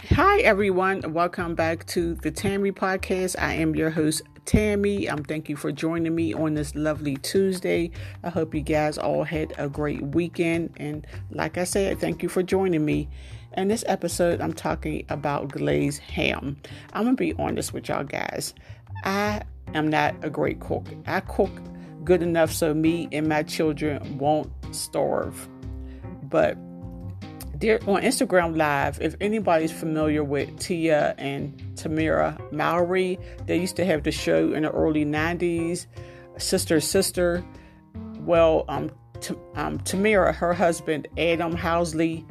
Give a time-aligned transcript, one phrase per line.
[0.00, 1.12] Hi, everyone.
[1.12, 3.34] Welcome back to the Tammy Podcast.
[3.36, 5.08] I am your host, Tammy.
[5.08, 7.90] Um, thank you for joining me on this lovely Tuesday.
[8.22, 10.72] I hope you guys all had a great weekend.
[10.76, 13.08] And like I said, thank you for joining me.
[13.56, 16.58] In this episode, I'm talking about glazed ham.
[16.92, 18.54] I'm going to be honest with y'all guys.
[19.02, 19.42] I
[19.74, 20.86] am not a great cook.
[21.08, 21.50] I cook
[22.04, 25.48] good enough so me and my children won't starve.
[26.22, 26.56] But
[27.64, 34.04] on Instagram Live, if anybody's familiar with Tia and Tamera Mowry, they used to have
[34.04, 35.86] the show in the early 90s,
[36.36, 37.44] Sister Sister.
[38.20, 38.90] Well, um,
[39.20, 42.24] T- um, Tamera, her husband, Adam Housley,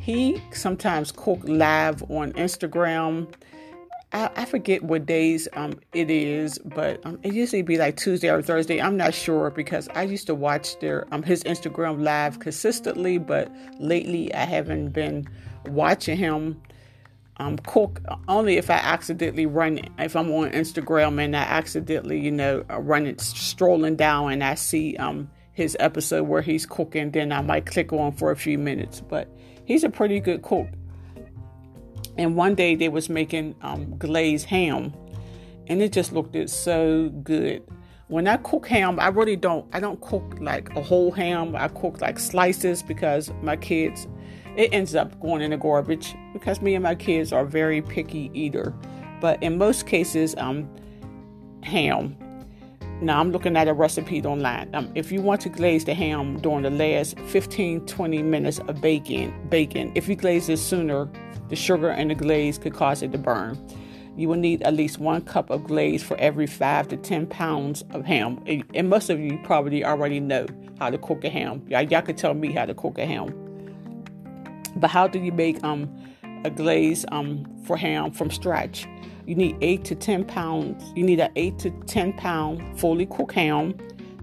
[0.00, 3.32] he sometimes cook live on Instagram
[4.12, 8.30] I, I forget what days um, it is, but um, it usually be like Tuesday
[8.30, 8.80] or Thursday.
[8.80, 13.50] I'm not sure because I used to watch their um, his Instagram live consistently, but
[13.78, 15.28] lately I haven't been
[15.66, 16.60] watching him
[17.38, 22.30] um, cook only if I accidentally run if I'm on Instagram and I accidentally you
[22.30, 27.10] know uh, run it strolling down and I see um his episode where he's cooking,
[27.10, 29.00] then I might click on for a few minutes.
[29.00, 29.28] But
[29.64, 30.66] he's a pretty good cook
[32.18, 34.92] and one day they was making um, glazed ham.
[35.68, 37.62] And it just looked so good.
[38.08, 41.56] When i cook ham i really don't i don't cook like a whole ham.
[41.56, 44.06] I cook like slices because my kids
[44.56, 48.30] it ends up going in the garbage because me and my kids are very picky
[48.34, 48.74] eater.
[49.20, 50.68] But in most cases um
[51.62, 52.16] ham
[53.02, 56.38] now i'm looking at a recipe online um, if you want to glaze the ham
[56.40, 61.08] during the last 15 20 minutes of baking if you glaze it sooner
[61.52, 63.58] the sugar and the glaze could cause it to burn.
[64.16, 67.84] You will need at least one cup of glaze for every five to ten pounds
[67.90, 68.42] of ham.
[68.74, 70.46] And most of you probably already know
[70.78, 71.62] how to cook a ham.
[71.68, 73.34] Y'all, y'all could tell me how to cook a ham.
[74.76, 75.94] But how do you make um,
[76.44, 78.86] a glaze um, for ham from scratch?
[79.26, 80.92] You need eight to ten pounds.
[80.96, 83.74] You need an eight to ten pound fully cooked ham,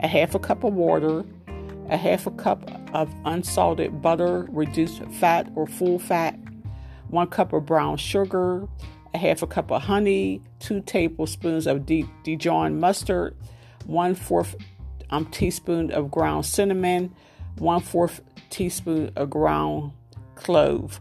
[0.00, 1.24] a half a cup of water,
[1.88, 6.38] a half a cup of unsalted butter, reduced fat or full fat,
[7.08, 8.68] one cup of brown sugar,
[9.14, 13.36] a half a cup of honey, two tablespoons of deep Dijon mustard,
[13.86, 14.54] one fourth
[15.10, 17.14] um, teaspoon of ground cinnamon,
[17.58, 18.20] one fourth
[18.50, 19.92] teaspoon of ground
[20.34, 21.00] clove.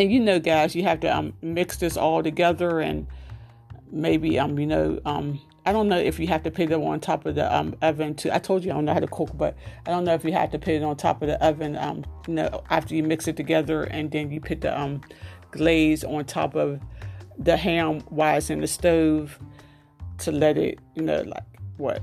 [0.00, 3.06] And you know, guys, you have to um, mix this all together and
[3.92, 7.00] maybe um, you know, um, I don't know if you have to put it on
[7.00, 8.30] top of the um, oven too.
[8.32, 10.32] I told you I don't know how to cook, but I don't know if you
[10.32, 11.76] have to put it on top of the oven.
[11.76, 15.02] Um, you know, after you mix it together and then you put the um,
[15.50, 16.80] glaze on top of
[17.36, 19.38] the ham while it's in the stove
[20.20, 21.44] to let it, you know, like
[21.76, 22.02] what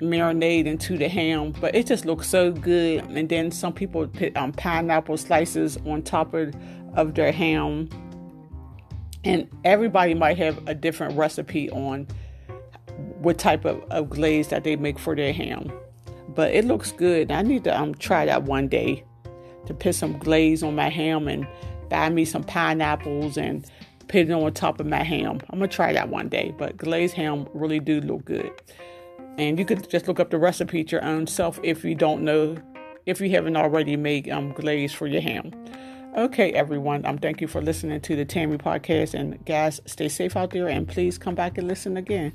[0.00, 1.52] marinate into the ham.
[1.60, 3.04] But it just looks so good.
[3.04, 6.54] And then some people put um, pineapple slices on top of
[6.94, 7.88] of their ham.
[9.24, 12.06] And everybody might have a different recipe on
[13.18, 15.70] what type of, of glaze that they make for their ham.
[16.28, 17.30] But it looks good.
[17.30, 19.04] I need to um, try that one day
[19.66, 21.46] to put some glaze on my ham and
[21.90, 23.64] buy me some pineapples and
[24.08, 25.40] put it on top of my ham.
[25.50, 26.54] I'm gonna try that one day.
[26.56, 28.50] But glazed ham really do look good.
[29.40, 32.22] And you could just look up the recipe at your own self if you don't
[32.22, 32.58] know,
[33.06, 35.50] if you haven't already made um, glaze for your ham.
[36.14, 37.06] Okay, everyone.
[37.06, 39.18] Um, thank you for listening to the Tammy podcast.
[39.18, 42.34] And guys, stay safe out there and please come back and listen again.